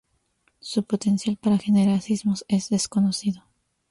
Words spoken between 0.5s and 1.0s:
Su